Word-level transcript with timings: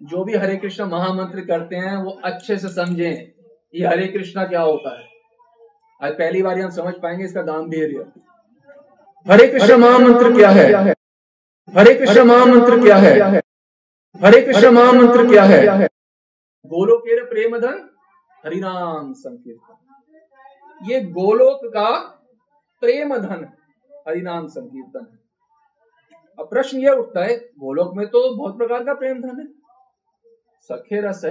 जो 0.00 0.24
भी 0.24 0.34
हरे 0.34 0.56
कृष्ण 0.56 0.84
महामंत्र 0.84 1.40
करते 1.46 1.76
हैं 1.76 1.96
वो 1.96 2.10
अच्छे 2.24 2.56
से 2.58 2.68
समझें 2.68 3.12
ये 3.74 3.86
हरे 3.86 4.06
कृष्णा 4.08 4.44
क्या 4.44 4.60
होता 4.60 4.90
है। 4.98 5.04
आज 6.00 6.12
पहली 6.18 6.42
बार 6.42 6.58
हम 6.60 6.70
समझ 6.70 6.94
पाएँगे 6.94 7.24
इसका 7.24 7.42
गांधीर्य 7.42 8.06
हरे 9.26 9.46
कृष्ण 9.48 9.76
महामंत्र 9.76 10.32
क्या 10.36 10.50
है? 10.50 10.94
हरे 11.68 11.94
कृष्ण 11.94 12.22
महामंत्र 12.24 12.80
क्या 12.82 12.96
है? 12.96 13.40
हरे 14.20 14.40
कृष्ण 14.42 14.70
महामंत्र 14.70 15.26
क्या 15.28 15.44
है? 15.44 15.86
गोलोकेर 16.64 17.24
प्रेम 17.24 17.58
धन 17.58 17.88
हरिनाम 18.44 19.12
संकीर्तन। 19.12 19.76
ये 20.82 21.00
गोलोक 21.02 21.60
का 21.74 21.90
प्रेम 22.82 23.16
धन 23.16 23.46
हरिनाम 24.08 24.46
संकीर्तन 24.48 25.06
अब 26.38 26.48
प्रश्न 26.50 26.78
यह 26.78 26.92
उठता 26.92 27.24
है 27.24 27.36
गोलोक 27.36 27.94
में 27.96 28.06
तो 28.06 28.34
बहुत 28.36 28.56
प्रकार 28.58 28.84
का 28.84 28.94
प्रेम 28.94 29.20
धन 29.22 29.40
है। 29.40 29.46
सखे 30.70 31.00
रस 31.00 31.24
है, 31.24 31.30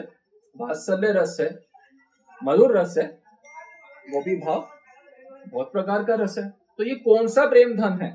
वात्सल्य 0.56 1.12
रस 1.14 1.38
है, 1.40 1.50
मधुर 2.42 2.78
रस 2.78 2.96
है, 2.98 3.06
वो 4.12 4.22
भी 4.22 4.36
भाव 4.36 4.68
बहुत 5.48 5.72
प्रकार 5.72 6.04
का 6.04 6.16
रस 6.16 6.38
है। 6.38 6.50
तो 6.50 6.84
ये 6.84 6.96
कौन 6.98 7.28
सा 7.28 7.46
प्रेम 7.46 7.76
धन 7.78 8.02
है? 8.02 8.12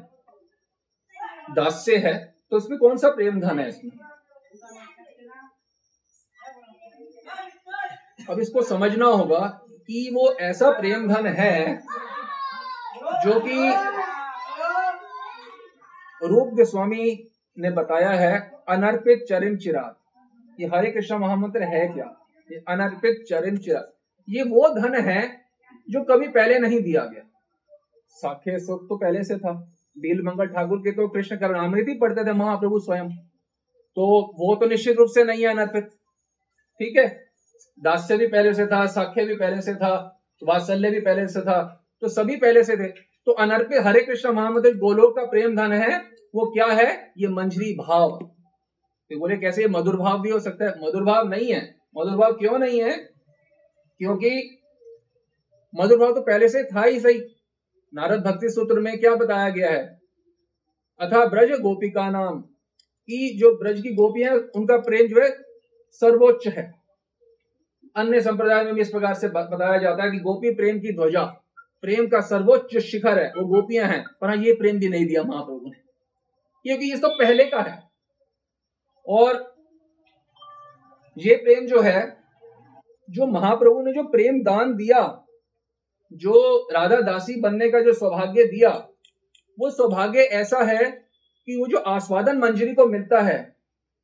दास्य 1.50 1.96
है 1.98 2.14
तो 2.50 2.56
उसमें 2.56 2.78
कौन 2.78 2.96
सा 2.96 3.08
प्रेम 3.10 3.40
धन 3.40 3.58
है 3.58 3.68
इसमें? 3.68 3.90
अब 8.30 8.40
इसको 8.40 8.62
समझना 8.62 9.06
होगा 9.06 9.38
कि 9.86 10.10
वो 10.14 10.30
ऐसा 10.40 10.70
प्रेम 10.70 11.08
धन 11.08 11.26
है 11.28 11.76
जो 13.24 13.40
कि 13.40 13.56
रूप 16.22 16.54
गोस्वामी 16.54 17.06
ने 17.56 17.70
बताया 17.70 18.10
है, 18.10 18.38
अनर्पित 18.68 19.24
चरण 19.28 19.56
चिराग। 19.56 19.94
ये 20.62 20.68
हरे 20.74 20.90
कृष्ण 20.90 21.18
महामंत्र 21.18 21.62
है 21.64 21.86
क्या? 21.88 22.04
ये 22.50 22.62
अनर्पित 22.68 23.24
चरण 23.28 23.56
चिराग 23.58 23.90
ये 24.28 24.42
वो 24.44 24.68
धन 24.74 24.94
है 25.02 25.20
जो 25.88 26.02
कभी 26.04 26.28
पहले 26.30 26.58
नहीं 26.58 26.80
दिया 26.82 27.04
गया। 27.04 27.22
साखे 28.14 28.58
सुख 28.58 28.88
तो 28.88 28.96
पहले 28.96 29.22
से 29.24 29.36
था। 29.36 29.52
बील 29.96 30.22
मंगल 30.22 30.46
ठाकुर 30.48 30.78
के 30.78 30.90
तो 30.92 31.06
कृष्ण 31.08 31.36
करणामृत 31.36 31.88
ही 31.88 31.94
पढ़ते 31.98 32.24
थे 32.24 32.32
महाप्रभु 32.34 32.78
स्वयं। 32.80 33.08
तो 33.96 34.06
वो 34.38 34.54
तो 34.56 34.66
निश्चित 34.66 34.96
रूप 34.98 35.08
से 35.14 35.24
नहीं 35.24 35.42
है 35.42 35.48
अनर्पित। 35.48 35.88
ठीक 36.80 36.96
है? 36.98 37.06
दास्य 37.78 38.16
भी 38.16 38.26
पहले 38.26 38.52
से 38.54 38.66
था 38.66 38.84
साख्य 38.88 39.24
भी 39.24 39.34
पहले 39.36 39.60
से 39.62 39.74
था, 39.74 39.94
वात्सल्य 40.42 40.90
भी 40.90 41.00
पहले 41.00 41.26
से 41.28 41.40
था 41.40 41.60
तो 42.02 42.08
सभी 42.10 42.36
पहले 42.36 42.62
से 42.64 42.76
थे। 42.76 42.88
तो 43.26 43.32
अनर्पित 43.38 43.82
हरे 43.84 44.00
कृष्ण 44.00 44.32
महामंत्र 44.32 44.74
गोलोक 44.78 45.16
का 45.16 45.24
प्रेम 45.26 45.56
धन 45.56 45.72
है, 45.72 45.98
वो 46.34 46.50
क्या 46.52 46.66
है? 46.66 47.12
ये 47.18 47.28
मंजरी 47.30 47.72
भाव। 47.76 48.18
तो 49.12 49.20
बोले, 49.20 49.36
कैसे 49.36 49.68
मधुर 49.68 49.96
भाव 49.96 50.20
भी 50.20 50.30
हो 50.30 50.40
सकता 50.40 50.64
है? 50.64 50.70
मधुर 50.70 51.04
भाव 51.04 51.28
नहीं 51.28 51.52
है। 51.52 51.76
मधुर 51.98 52.16
भाव 52.16 52.32
क्यों 52.32 52.58
नहीं 52.58 52.82
है? 52.82 52.98
क्योंकि 53.98 54.58
मधुर 55.74 55.98
भाव 55.98 56.14
तो 56.14 56.20
पहले 56.20 56.48
से 56.48 56.64
था 56.64 56.82
ही 56.82 57.00
सही। 57.00 57.22
नारद 57.94 58.22
भक्ति 58.22 58.50
सूत्र 58.50 58.80
में 58.80 59.00
क्या 59.00 59.14
बताया 59.14 59.48
गया 59.48 59.70
है? 59.70 60.00
अथा 61.00 61.26
ब्रज 61.26 61.60
गोपिका 61.60 62.10
नाम। 62.10 62.40
की 63.06 63.38
जो 63.38 63.58
ब्रज 63.58 63.82
की 63.82 63.94
गोपी 63.94 64.22
है, 64.22 64.36
उनका 64.36 64.76
प्रेम 64.76 65.06
जो 65.06 65.22
है 65.22 65.42
सर्वोच्च 65.90 66.48
है। 66.48 66.74
अन्य 67.96 68.20
संप्रदाय 68.20 68.64
में 68.64 68.74
भी 68.74 68.80
इस 68.80 68.90
प्रकार 68.90 69.14
से 69.14 69.28
बताया 69.28 69.78
जाता 69.78 70.04
है 70.04 70.10
कि 70.10 70.18
गोपी 70.18 70.54
प्रेम 70.54 70.78
की 70.78 70.92
ध्वजा, 70.92 71.24
प्रेम 71.82 72.08
का 72.08 72.20
सर्वोच्च 72.20 72.78
शिखर 72.78 73.18
है, 73.18 73.32
वो 73.36 73.44
गोपियाँ 73.44 73.88
हैं, 73.88 74.04
पर 74.20 74.28
हाँ 74.28 74.36
ये 74.36 74.52
प्रेम 74.52 74.78
भी 74.78 74.88
नहीं 74.88 75.06
दिया 75.06 75.22
महाप्रभु 75.22 75.60
ने। 75.64 75.82
क्योंकि 76.62 76.86
ये 76.86 76.98
तो 76.98 77.08
पहले 77.08 77.44
का 77.44 77.60
है। 77.60 77.91
और 79.06 79.54
ये 81.16 81.34
प्रेम 81.36 81.66
जो 81.66 81.80
है, 81.80 82.00
जो 83.10 83.26
महाप्रभु 83.26 83.82
ने 83.82 83.92
जो 83.92 84.02
प्रेम 84.02 84.42
दान 84.42 84.74
दिया, 84.74 85.00
जो 86.12 86.68
राधा 86.72 87.00
दासी 87.00 87.40
बनने 87.40 87.68
का 87.70 87.80
जो 87.80 87.92
सौभाग्य 87.92 88.44
दिया, 88.44 88.70
वो 89.58 89.70
सौभाग्य 89.70 90.20
ऐसा 90.20 90.62
है 90.62 90.84
कि 91.48 91.56
वो 91.56 91.66
जो 91.66 91.78
आस्वादन 91.78 92.38
मंजरी 92.38 92.74
को 92.74 92.86
मिलता 92.86 93.20
है, 93.20 93.56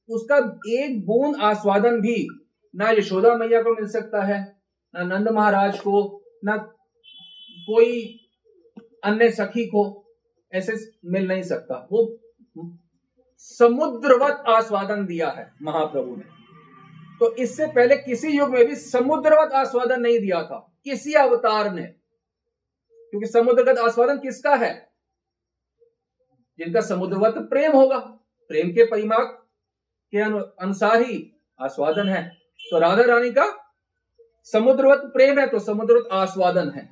उसका 0.09 0.37
एक 0.71 1.05
बूंद 1.06 1.37
आस्वादन 1.41 2.01
भी 2.01 2.28
ना 2.75 2.91
यशोदा 2.91 3.34
मैया 3.34 3.62
को 3.62 3.75
मिल 3.75 3.87
सकता 3.89 4.25
है, 4.25 4.41
ना 4.95 5.03
नंद 5.03 5.28
महाराज 5.28 5.78
को, 5.81 6.22
ना 6.45 6.56
कोई 6.56 8.21
अन्य 9.05 9.31
सखी 9.31 9.65
को 9.67 9.83
ऐसे 10.53 10.77
मिल 11.05 11.28
नहीं 11.28 11.43
सकता। 11.43 11.89
वो 11.93 12.05
समुद्रवत 13.38 14.44
आस्वादन 14.49 15.06
दिया 15.06 15.28
है 15.31 15.53
महाप्रभु 15.62 16.16
ने। 16.16 16.25
तो 17.21 17.34
इससे 17.34 17.66
पहले 17.66 17.97
किसी 17.97 18.28
युग 18.28 18.50
में 18.50 18.65
भी 18.66 18.76
समुद्रवत 18.76 19.53
आस्वादन 19.53 20.00
नहीं 20.00 20.19
दिया 20.21 20.43
था 20.43 20.59
किसी 20.84 21.15
अवतार 21.15 21.72
ने। 21.72 21.82
क्योंकि 21.82 23.27
समुद्रगत 23.27 23.78
आस्वादन 23.78 24.19
किसका 24.19 24.54
है? 24.54 24.72
जिनका 26.59 26.81
समुद्रवत 26.81 27.34
प्रेम 27.38 27.72
होगा, 27.72 27.98
प्रेम 28.50 28.71
के 28.71 28.84
परिमाक 28.84 29.47
के 30.12 30.19
अनुसार 30.62 31.03
ही 31.03 31.32
आस्वादन 31.60 32.09
है। 32.09 32.22
तो 32.60 32.78
राधा 32.78 33.03
रानी 33.03 33.31
का 33.31 33.75
समुद्रवत 34.53 34.98
प्रेम 34.98 35.38
है 35.38 35.47
तो 35.47 35.59
समुद्रवत 35.59 36.09
आस्वादन 36.12 36.71
है। 36.71 36.88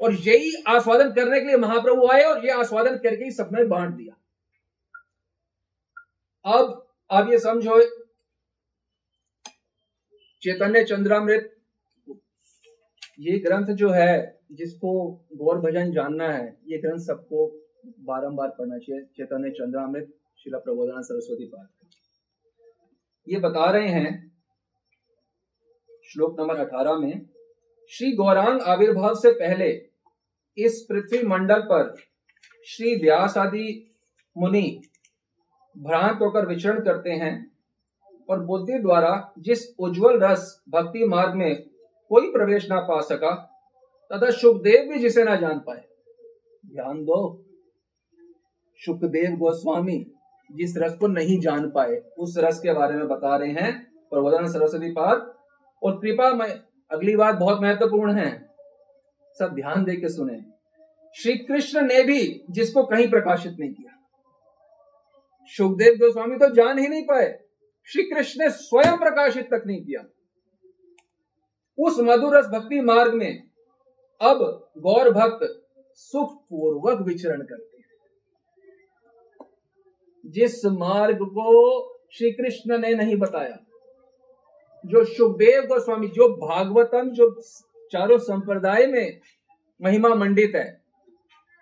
और 0.00 0.12
यही 0.12 0.52
आस्वादन 0.68 1.12
करने 1.12 1.40
के 1.40 1.46
लिए 1.46 1.56
महाप्रभु 1.56 2.08
आए 2.08 2.22
और 2.22 2.44
ये 2.44 2.50
आस्वादन 2.50 2.96
करके 2.96 3.24
ही 3.24 3.30
सबने 3.30 3.64
बांट 3.64 3.90
दिया। 3.90 4.16
अब 6.44 6.86
आप 7.10 7.28
ये 7.30 7.38
समझो, 7.38 7.80
चैतन्य 10.42 10.84
चंद्रामृत, 10.84 11.56
ये 13.20 13.38
ग्रंथ 13.38 13.66
जो 13.66 13.90
है, 13.90 14.40
जिसको 14.52 15.10
गौर 15.36 15.58
भजन 15.58 15.92
जानना 15.92 16.32
है, 16.32 16.58
ये 16.66 16.78
ग्रंथ 16.78 16.98
सबको 16.98 17.46
बारंबार 18.00 18.48
पढ़ना 18.48 18.78
चाहिए, 18.78 19.02
चैतन्य 19.16 19.50
चंद्रामृत, 19.50 20.12
शिला 20.38 20.58
प्रबोधना, 20.58 21.00
सरस्वती 21.00 21.46
पाठ 21.46 21.68
ये 23.28 23.38
बता 23.38 23.70
रहे 23.70 23.88
हैं, 23.88 24.32
श्लोक 26.04 26.40
नंबर 26.40 26.56
अठारह 26.56 26.96
में, 26.96 27.26
श्री 27.90 28.12
गौरांग 28.12 28.60
आविर्भाव 28.60 29.14
से 29.14 29.32
पहले, 29.32 29.68
इस 30.56 30.86
पृथ्वी 30.88 31.22
मंडल 31.22 31.60
पर, 31.60 31.94
श्री 32.66 32.94
व्यास 32.94 33.36
आदि 33.38 33.94
मुनि 34.36 34.82
भ्रांत 35.76 36.20
होकर 36.20 36.46
विचरण 36.46 36.80
करते 36.80 37.10
हैं 37.10 37.50
और 38.28 38.40
बुद्धि 38.40 38.78
द्वारा 38.78 39.32
जिस 39.38 39.66
उज्जवल 39.78 40.18
रस 40.20 40.62
भक्ति 40.68 41.04
मार्ग 41.04 41.34
में 41.34 41.62
कोई 42.10 42.32
प्रवेश 42.32 42.68
ना 42.70 42.80
पा 42.80 43.00
सका, 43.00 43.34
तथा 44.10 44.30
सुखदेव 44.30 44.88
भी 44.88 44.98
जिसे 44.98 45.24
ना 45.24 45.36
जान 45.36 45.58
पाए। 45.58 45.84
ध्यान 46.66 47.04
दो, 47.04 47.44
सुखदेव 48.80 49.36
गोस्वामी 49.36 49.98
जिस 50.52 50.76
रस 50.76 50.96
को 50.96 51.06
नहीं 51.06 51.40
जान 51.40 51.70
पाए, 51.70 51.96
उस 52.18 52.34
रस 52.38 52.60
के 52.60 52.72
बारे 52.72 52.94
में 52.94 53.08
बता 53.08 53.36
रहे 53.36 53.50
हैं 53.50 53.72
प्रबोधन 54.10 54.46
सरस्वती 54.46 54.90
पाद। 54.90 55.34
और 55.82 55.98
कृपा 55.98 56.30
में 56.30 56.60
अगली 56.90 57.16
बात 57.16 57.34
बहुत 57.34 57.62
महत्वपूर्ण 57.62 58.12
है, 58.12 58.30
सब 59.38 59.54
ध्यान 59.54 59.84
दे 59.84 59.96
के 59.96 60.08
सुने। 60.08 60.40
श्री 61.14 61.36
कृष्ण 61.36 61.80
ने 61.80 62.02
भी 62.02 62.44
जिसको 62.50 62.82
कहीं 62.82 63.10
प्रकाशित 63.10 63.56
नहीं 63.60 63.72
किया। 63.74 63.98
सुखदेव 65.48 65.94
गोस्वामी 65.94 66.36
तो 66.36 66.48
जान 66.54 66.78
ही 66.78 66.86
नहीं 66.88 67.02
पाए। 67.02 67.28
श्री 67.88 68.02
कृष्ण 68.02 68.40
ने 68.40 68.50
स्वयं 68.50 68.96
प्रकाशित 68.98 69.46
तक 69.46 69.62
नहीं 69.66 69.84
किया। 69.84 70.04
उस 71.78 71.96
मधुरस 72.00 72.46
भक्ति 72.46 72.80
मार्ग 72.80 73.14
में 73.14 73.42
अब 74.20 74.38
गौर 74.78 75.10
भक्त 75.10 75.64
सुख 75.94 76.34
पूर्वक 76.42 77.00
विचरण 77.00 77.42
करते 77.42 77.76
हैं। 77.76 77.90
जिस 80.24 80.64
मार्ग 80.64 81.18
को 81.22 81.88
श्री 82.12 82.30
कृष्ण 82.30 82.78
ने 82.78 82.94
नहीं 82.94 83.16
बताया, 83.16 83.58
जो 84.84 85.04
सुखदेव 85.04 85.62
गोस्वामी, 85.62 86.08
जो 86.08 86.28
भागवतम, 86.38 87.10
जो 87.10 87.30
चारों 87.92 88.18
संप्रदाय 88.18 88.86
में 88.86 89.20
महिमा 89.80 90.08
मंडित 90.08 90.52
है, 90.56 90.80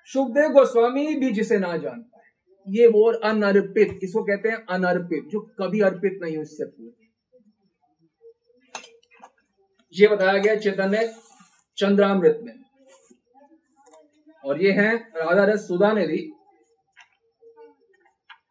सुखदेव 0.09 0.49
गोस्वामी 0.49 1.15
भी 1.15 1.31
जिसे 1.31 1.59
ना 1.59 1.77
जान 1.77 2.01
पाए। 2.03 2.20
ये 2.69 2.87
वो 2.87 3.13
अनर्पित 3.13 4.01
इसको 4.03 4.23
कहते 4.23 4.49
हैं? 4.49 4.65
अनर्पित, 4.67 5.25
जो 5.25 5.41
कभी 5.41 5.81
अर्पित 5.81 6.19
नहीं 6.23 6.37
हो 6.37 6.43
इससे 6.43 6.65
पूर्व। 6.65 6.93
ये 9.95 10.09
बताया 10.09 10.39
गया 10.39 10.55
चैतन्य 10.55 11.15
चंद्रामृत 11.77 12.39
में। 12.43 12.55
और 14.45 14.63
ये 14.63 14.73
है 14.73 14.95
राधा 14.97 15.45
रस 15.45 15.67
सुधा 15.69 15.93
ने 15.93 16.07
दी 16.07 16.33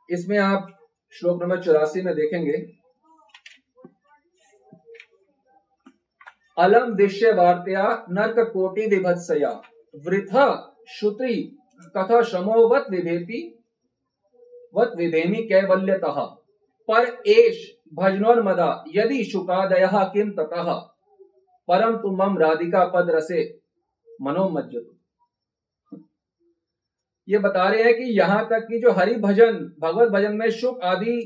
इसमें 0.10 0.38
आप 0.38 0.68
श्लोक 1.14 1.42
नंबर 1.42 1.64
चौरासी 1.64 2.02
में 2.02 2.16
देखेंगे। 2.16 2.58
अलम 6.58 6.94
दिश्य 6.94 7.32
वार्त्या 7.32 7.84
नर्क 8.10 8.40
कोटि 8.54 8.86
विभत्सया 8.86 9.50
वृथ 9.96 10.36
श्रुति 10.90 11.58
तथा 11.98 12.22
श्रमोवत 12.22 12.86
विभेति 12.90 13.59
वत 14.76 14.92
विभेमी 14.98 15.44
कैवल्यतः 15.44 16.20
पर 16.90 17.22
एश 17.28 17.78
भजनोर 17.94 18.42
मदा 18.44 18.84
यदि 18.96 19.24
शुकादय 19.24 19.90
किम 19.94 20.32
ततः। 20.32 20.74
परम 21.68 21.98
तुम 21.98 22.38
राधिका 22.38 22.86
पद 22.86 23.10
रसे 23.10 23.60
मनोमज्जत। 24.22 24.96
ये 27.30 27.40
बता 27.40 27.68
रहे 27.70 27.84
हैं 27.84 27.94
कि 27.94 28.04
यहाँ 28.04 28.48
तक 28.50 28.60
कि 28.60 28.80
जो 28.80 28.92
हरि 28.92 29.16
भजन 29.16 29.76
भगवत 29.80 30.10
भजन 30.10 30.36
में 30.36 30.50
शुक 30.50 30.80
आदि 30.84 31.22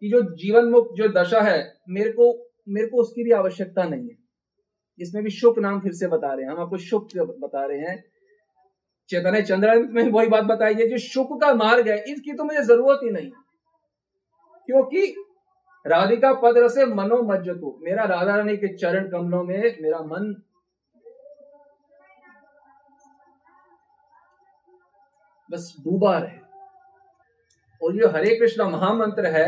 की 0.00 0.10
जो 0.10 0.20
जीवन 0.36 0.64
मुक्त 0.64 0.90
जो 0.96 1.08
दशा 1.08 1.40
है, 1.40 1.74
मेरे 1.88 2.12
को 2.12 2.52
मेरे 2.68 2.86
को 2.86 2.96
उसकी 2.96 3.24
भी 3.24 3.30
आवश्यकता 3.30 3.84
नहीं 3.84 4.08
है। 4.08 4.16
इसमें 5.00 5.24
भी 5.24 5.30
शुक 5.30 5.58
नाम 5.58 5.80
फिर 5.80 5.92
से 5.92 6.06
बता 6.06 6.32
रहे 6.34 6.44
हैं। 6.44 6.52
हम 6.52 6.60
आपको 6.60 6.76
शुक 6.76 7.08
बता 7.16 7.66
रहे 7.66 7.78
हैं। 7.78 8.11
चैतन्य 9.12 9.42
चंद्र 9.42 9.74
में 9.90 10.10
वही 10.10 10.28
बात 10.28 10.44
बताई 10.44 10.74
है 10.74 10.88
जो 10.88 10.98
शुक 10.98 11.40
का 11.40 11.54
मार्ग 11.54 11.88
है, 11.88 11.98
इसकी 12.02 12.32
तो 12.32 12.44
मुझे 12.44 12.62
ज़रूरत 12.62 13.00
ही 13.04 13.10
नहीं। 13.10 13.30
क्योंकि 14.68 15.06
राधिका 15.86 16.32
पद 16.32 16.58
रसे 16.58 16.84
मनोमज्जतु, 16.86 17.78
मेरा 17.82 18.04
राधा 18.04 18.36
रानी 18.36 18.56
के 18.56 18.76
चरण 18.76 19.08
कमलों 19.10 19.42
में 19.44 19.76
मेरा 19.82 19.98
मन 19.98 20.34
बस 25.50 25.74
डूबा 25.80 26.16
रहे। 26.18 26.38
और 27.82 27.92
जो 27.92 28.08
हरे 28.08 28.34
कृष्ण 28.36 28.64
महामंत्र 28.64 29.26
है। 29.26 29.46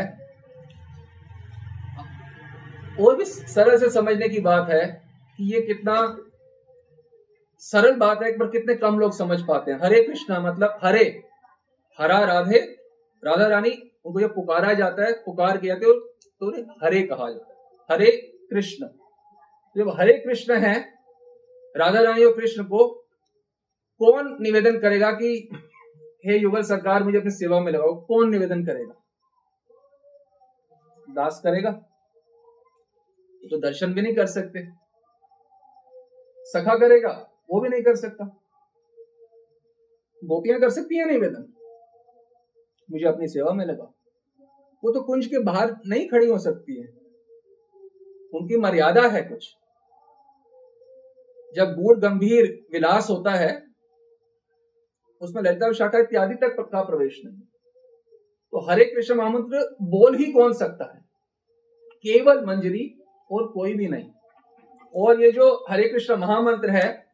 और 2.99 3.15
भी 3.15 3.25
सरल 3.25 3.77
से 3.77 3.89
समझने 3.89 4.29
की 4.29 4.39
बात 4.39 4.69
है 4.69 4.85
कि 5.37 5.53
ये 5.53 5.61
कितना 5.61 5.95
सरल 7.65 7.95
बात 7.95 8.23
है 8.23 8.31
पर 8.37 8.47
कितने 8.47 8.75
कम 8.75 8.99
लोग 8.99 9.13
समझ 9.13 9.39
पाते 9.41 9.71
हैं। 9.71 9.79
हरे 9.83 10.03
कृष्णा 10.03 10.39
मतलब 10.39 10.79
हरे 10.83 11.23
हरा 11.99 12.19
राधे 12.25 12.59
राधा 13.23 13.47
रानी 13.47 13.69
उनको 14.05 14.19
जब 14.21 14.35
पुकारा 14.35 14.73
जाता 14.73 15.05
है 15.05 15.13
पुकार 15.13 15.57
किया 15.57 15.75
तो, 15.75 15.99
तो 16.09 16.61
हरे 16.85 17.01
कहा 17.01 17.29
जाता 17.31 17.53
है। 17.53 17.59
हरे 17.91 18.11
कृष्ण। 18.51 18.87
जब 19.77 19.89
हरे 19.89 20.13
कृष्ण 20.13 20.55
है 20.55 20.93
राधा 21.77 22.01
रानी 22.01 22.23
और 22.23 22.35
कृष्ण 22.35 22.63
को 22.63 22.87
कौन 23.99 24.37
निवेदन 24.41 24.79
करेगा 24.79 25.11
कि 25.11 25.49
हे 26.25 26.37
युगल 26.37 26.63
सरकार 26.63 27.03
मुझे 27.03 27.17
अपनी 27.17 27.31
सेवा 27.31 27.59
में 27.59 27.71
लगाओ। 27.71 27.93
कौन 28.05 28.29
निवेदन 28.29 28.65
करेगा? 28.65 28.93
दास 31.09 31.41
करेगा। 31.43 31.71
तो 33.49 33.57
दर्शन 33.59 33.93
भी 33.93 34.01
नहीं 34.01 34.15
कर 34.15 34.25
सकते। 34.25 34.67
सखा 36.43 36.75
करेगा। 36.75 37.34
वो 37.49 37.61
भी 37.61 37.69
नहीं 37.69 37.83
कर 37.83 37.95
सकता। 37.95 38.25
गोपियाँ 40.23 40.59
कर 40.59 40.69
सकती 40.69 40.97
हैं 40.97 41.05
निवेदन 41.05 41.53
मुझे 42.91 43.05
अपनी 43.05 43.27
सेवा 43.27 43.53
में 43.53 43.65
लगा 43.65 43.93
वो 44.83 44.91
तो 44.91 45.01
कुंज 45.01 45.25
के 45.25 45.39
बाहर 45.39 45.75
नहीं 45.87 46.07
खड़ी 46.07 46.27
हो 46.27 46.37
सकती 46.37 46.81
है। 46.81 46.87
उनकी 48.33 48.57
मर्यादा 48.57 49.01
है 49.01 49.21
कुछ। 49.21 49.55
जब 51.55 51.65
गूढ़ 51.65 51.99
गंभीर 51.99 52.65
विलास 52.71 53.09
होता 53.09 53.31
है, 53.31 53.67
उसमें 55.21 55.43
ललिता 55.43 55.67
विशाखा 55.67 55.99
इत्यादि 55.99 56.35
तक 56.35 56.55
का 56.59 56.83
प्रवेश 56.83 57.21
नहीं। 57.25 57.39
तो 58.51 58.69
हरे 58.69 58.85
कृष्ण 58.85 59.15
महामंत्र 59.15 59.75
बोल 59.81 60.15
ही 60.15 60.31
कौन 60.31 60.53
सकता 60.53 60.95
है? 60.95 61.01
केवल 61.93 62.45
मंजरी 62.45 62.99
और 63.31 63.47
कोई 63.47 63.73
भी 63.73 63.87
नहीं। 63.87 64.11
और 64.95 65.21
ये 65.21 65.31
जो 65.31 65.65
हरे 65.69 65.89
कृष्ण 65.89 66.15
महामंत्र 66.15 66.69
है 66.69 67.04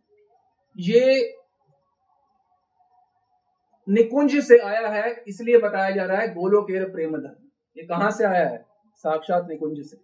ये 0.87 1.35
निकुंज 3.87 4.35
से 4.45 4.57
आया 4.59 4.87
है 4.87 5.11
इसलिए 5.27 5.57
बताया 5.57 5.89
जा 5.91 6.05
रहा 6.05 6.21
है 6.21 6.27
गोलो 6.33 6.49
गोलोकेर 6.49 6.83
प्रेम 6.89 7.15
धन 7.17 7.35
ये 7.77 7.83
कहाँ 7.83 8.09
से 8.11 8.25
आया 8.25 8.47
है? 8.47 8.57
साक्षात 9.03 9.47
निकुंज 9.49 9.77
से। 9.85 9.97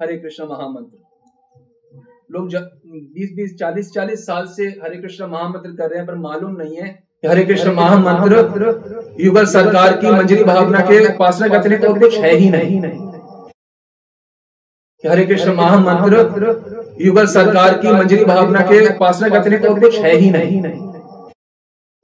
हरे 0.00 0.16
कृष्ण 0.18 0.44
महामंत्र। 0.44 0.98
लोग 2.32 2.46
बीस 3.14 3.32
बीस 3.36 3.56
चालीस 3.60 3.90
चालीस 3.94 4.26
साल 4.26 4.46
से 4.56 4.66
हरे 4.82 5.00
कृष्ण 5.02 5.26
महामंत्र 5.26 5.70
कर 5.76 5.90
रहे 5.90 5.98
हैं 5.98 6.06
पर 6.06 6.14
मालूम 6.18 6.56
नहीं 6.56 6.76
है 6.76 6.88
हरे 7.24 7.44
कृष्ण 7.44 7.72
महामंत्र 7.74 9.16
युगल 9.20 9.46
सरकार 9.46 9.96
की 9.96 10.10
मंजरी 10.10 10.44
भावना 10.44 10.80
के 10.80 11.04
उपासना 11.14 11.48
करते 11.48 11.78
तो 11.78 11.94
कुछ 12.00 12.18
है 12.18 12.34
ही 12.34 12.50
नहीं, 12.50 12.80
नहीं। 12.80 13.11
हरे 15.04 15.24
कृष्ण 15.26 15.52
महामंत्र, 15.54 16.96
युगल 17.00 17.26
सरकार 17.26 17.76
की 17.78 17.88
मंजरी 17.88 18.24
भावना 18.24 18.60
के 18.60 18.80
उपासना 18.86 19.28
करते 19.28 19.58
तो 19.58 19.74
कुछ 19.76 19.98
है 19.98 20.14
ही 20.16 20.30
नहीं। 20.30 20.60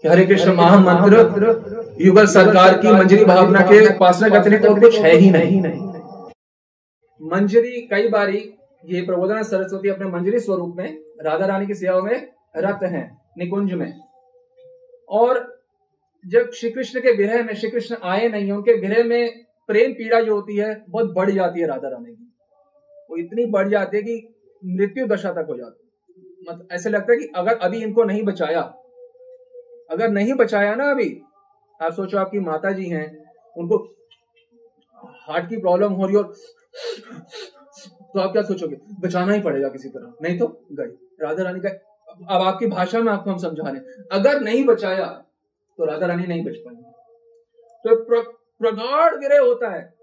हरे 0.05 0.25
कृष्ण 0.27 0.55
महामंत्र, 0.55 1.97
युगल 2.01 2.27
सरकार 2.27 2.77
की 2.79 2.93
मंजरी 2.93 3.25
भावना 3.25 3.61
के 3.63 3.79
उपासना 3.87 4.29
करते 4.29 4.59
तो 4.59 4.75
कुछ 4.75 4.99
है 4.99 5.15
ही 5.17 5.31
नहीं। 5.31 5.61
मंजरी, 7.21 7.81
कई 7.91 8.09
बारी 8.09 8.39
ये 8.85 9.01
प्रबोधना 9.03 9.43
सरस्वती 9.43 9.89
अपने 9.89 10.07
मंजरी 10.09 10.39
स्वरूप 10.39 10.75
में, 10.77 10.99
राधा 11.23 11.47
रानी 11.47 11.67
की 11.67 11.75
सेवा 11.75 12.01
में 12.01 12.29
रत 12.57 12.83
हैं, 12.85 13.07
निकुंज 13.39 13.73
में। 13.73 13.93
और 15.11 15.47
जब 16.25 16.51
श्री 16.51 16.71
कृष्ण 16.71 17.01
के 17.01 17.13
विरह 17.13 17.43
में 17.45 17.55
श्री 17.55 17.71
कृष्ण 17.71 17.97
आए 18.05 18.29
नहीं, 18.29 18.51
उनके 18.53 18.75
विरह 18.79 19.05
में 19.05 19.45
प्रेम 19.69 19.93
पीड़ा 19.93 20.21
जो 20.21 20.35
होती 20.35 20.57
है, 20.57 20.85
बहुत 20.89 21.13
बढ़ 21.15 21.31
जाती 21.31 21.61
है 21.61 21.67
राधा 21.67 21.89
रानी 21.89 22.13
की। 22.13 22.28
वो 23.11 23.17
इतनी 23.17 23.47
बढ़ 23.47 23.69
जाती 23.69 23.97
है 23.97 24.03
कि 24.03 24.35
मृत्यु 24.65 25.07
दशा 25.07 25.33
तक 25.33 25.47
हो 25.49 25.57
जाती 25.57 25.85
मतलब 26.51 26.69
ऐसे 26.73 26.91
लगता 26.91 27.13
है 27.13 27.19
कि 27.19 27.31
अगर 27.35 27.59
अभी 27.59 27.83
इनको 27.83 28.05
नहीं 28.05 28.23
बचाया 28.23 28.61
अगर 29.91 30.11
नहीं 30.11 30.35
बचाया 30.35 30.75
ना 30.75 30.91
अभी 30.91 31.23
आप 31.83 31.93
सोचो 31.93 32.19
आपकी 32.19 32.41
माता 32.41 32.71
जी 32.73 32.87
हैं 32.87 33.07
उनको 33.57 33.77
हार्ट 35.29 35.49
की 35.49 35.57
प्रॉब्लम 35.57 35.93
हो 35.93 36.07
रही 36.07 36.17
और 36.17 36.33
तो 38.15 38.21
आप 38.21 38.33
क्या 38.33 38.43
सोचोगे? 38.43 38.77
बचाना 39.01 39.33
ही 39.33 39.41
पड़ेगा 39.41 39.69
किसी 39.69 39.89
तरह। 39.89 40.13
नहीं 40.23 40.39
तो 40.39 40.47
गई। 40.73 40.91
राधा 41.23 41.43
रानी 41.43 41.61
का 41.61 41.69
अब 42.35 42.43
आपकी 42.43 42.67
भाषा 42.67 43.01
में 43.01 43.13
आपको 43.13 43.31
हम 43.31 43.39
समझा 43.39 43.69
रहे 43.71 44.03
अगर 44.13 44.41
नहीं 44.41 44.65
बचाया 44.65 45.07
तो 45.79 45.85
राधा 45.85 46.07
रानी 46.07 46.27
नहीं 46.27 46.45
बच 46.45 46.57
पाएँगे 46.57 46.83
तो 47.85 48.05
प्र, 48.05 48.21
प्रगाढ़ 48.61 49.15
विरह 49.15 49.41
होता 49.41 49.71
है 49.71 49.95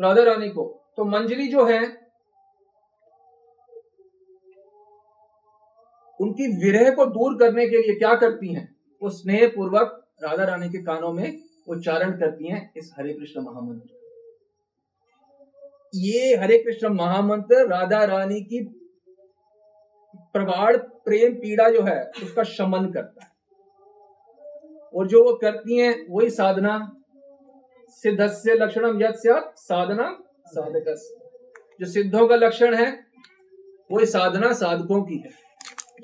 राधा 0.00 0.22
रानी 0.22 0.48
को। 0.48 0.81
तो 0.98 1.04
मंजरी 1.04 1.48
जो 1.48 1.64
है, 1.64 1.80
उनकी 6.20 6.46
विरह 6.64 6.90
को 6.90 7.06
दूर 7.06 7.38
करने 7.38 7.68
के 7.68 7.78
लिए 7.78 7.94
क्या 7.94 8.14
करती 8.14 8.52
हैं? 8.54 8.76
वो 9.02 9.10
स्नेह 9.10 9.46
पूर्वक 9.48 9.98
राधा 10.22 10.44
रानी 10.44 10.68
के 10.68 10.82
कानों 10.82 11.12
में 11.12 11.42
उच्चारण 11.68 12.10
करती 12.10 12.48
हैं 12.48 12.72
इस 12.76 12.94
हरे 12.98 13.12
कृष्ण 13.12 13.40
महामंत्र 13.40 14.00
ये 15.94 16.36
हरे 16.36 16.58
कृष्ण 16.58 16.88
महामंत्र 16.88 17.66
राधा 17.68 18.04
रानी 18.04 18.40
की 18.40 18.60
प्रगाढ़ 20.32 20.76
प्रेम 20.76 21.34
पीड़ा 21.34 21.68
जो 21.70 21.82
है, 21.82 22.10
उसका 22.22 22.42
शमन 22.42 22.90
करता 22.92 23.24
है। 23.24 23.30
और 24.94 25.06
जो 25.06 25.24
वो 25.24 25.34
करती 25.34 25.78
हैं, 25.78 26.06
वही 26.10 26.30
साधना, 26.30 27.02
सिद्धस्य 27.88 28.54
लक्षणम 28.54 29.02
यद 29.02 29.14
साधना 29.56 30.18
साधक 30.52 30.94
जो 31.80 31.86
सिद्धों 31.88 32.26
का 32.28 32.36
लक्षण 32.36 32.74
है 32.74 32.90
वो 33.90 34.04
साधना 34.06 34.52
साधकों 34.54 35.02
की 35.02 35.16
है। 35.16 35.30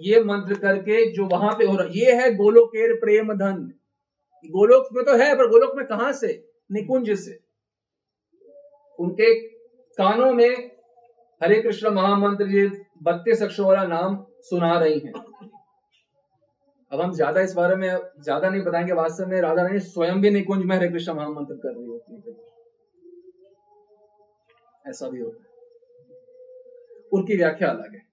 ये 0.00 0.22
मंत्र 0.24 0.54
करके 0.54 1.04
जो 1.12 1.26
वहाँ 1.26 1.52
पे 1.52 1.64
हो 1.64 1.76
रहा, 1.76 1.86
ये 1.88 2.14
है 2.14 2.34
गोलोकेर 2.34 2.94
प्रेम 2.96 3.32
धन। 3.34 3.60
गोलोक 4.50 4.88
में 4.92 5.04
तो 5.04 5.16
है, 5.16 5.34
पर 5.34 5.48
गोलोक 5.50 5.76
में 5.76 5.84
कहा 5.86 6.10
से? 6.12 6.32
निकुंज 6.70 7.10
से। 7.18 7.38
उनके 8.98 9.34
कानों 9.98 10.32
में 10.32 10.70
हरे 11.40 11.60
कृष्ण 11.62 11.90
महामंत्र 11.90 12.46
जी 12.46 12.66
बत्तीस 13.02 13.42
अक्षरों 13.42 13.68
वाला 13.68 13.84
नाम 13.86 14.16
सुना 14.42 14.78
रही 14.78 14.98
हैं। 14.98 15.12
अब 16.92 17.00
हम 17.00 17.12
ज़्यादा 17.12 17.40
इस 17.40 17.54
बारे 17.54 17.76
में 17.76 17.88
ज़्यादा 17.88 18.48
नहीं 18.48 18.62
बताएँगे, 18.62 18.92
वास्तव 18.92 19.26
में 19.26 19.40
राधा 19.40 19.62
रानी 19.62 19.78
स्वयं 19.80 20.20
भी 20.20 20.30
निकुंज 20.30 20.64
में 20.64 20.76
हरे 20.76 20.88
कृष्ण 20.88 21.14
महामंत्र 21.14 21.54
कर 21.54 21.74
रही 21.76 21.86
होती 21.86 22.14
है। 22.14 22.47
ऐसा 24.88 25.08
भी 25.08 25.20
होता 25.20 25.42
है। 25.42 25.48
उनकी 27.12 27.36
व्याख्या 27.36 27.68
अलग 27.68 27.94
है। 27.94 28.07